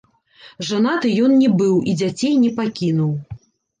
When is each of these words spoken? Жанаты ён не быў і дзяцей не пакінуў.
Жанаты 0.69 1.11
ён 1.27 1.31
не 1.43 1.49
быў 1.61 1.75
і 1.91 1.95
дзяцей 2.01 2.33
не 2.47 2.51
пакінуў. 2.59 3.13